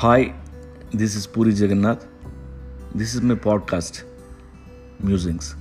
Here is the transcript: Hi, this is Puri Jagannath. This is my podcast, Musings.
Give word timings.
Hi, 0.00 0.32
this 0.92 1.16
is 1.16 1.26
Puri 1.26 1.52
Jagannath. 1.60 2.06
This 2.94 3.16
is 3.16 3.20
my 3.20 3.34
podcast, 3.34 4.02
Musings. 5.00 5.56